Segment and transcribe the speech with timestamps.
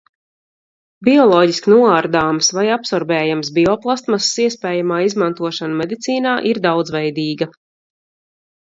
[1.09, 7.55] Bioloģiski noārdāmas vai absorbējamas bioplastmasas iespējamā izmantošana medicīnā ir daudzveidīga.